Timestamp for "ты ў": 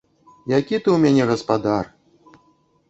0.79-0.95